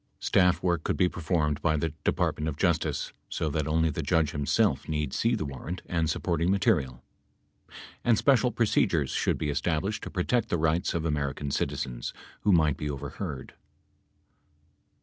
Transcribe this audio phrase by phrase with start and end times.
[0.17, 4.31] Staff work could be performed by the Department of Justice, so that only the judge
[4.31, 7.03] himself need see the 106 warrant and supporting material.
[8.03, 12.77] And special procedures should be established to protect the rights of American citizens who might
[12.77, 13.53] be overheard.